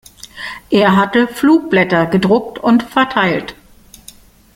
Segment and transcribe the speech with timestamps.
[0.71, 3.53] Er hatte Flugblätter gedruckt und verteilt.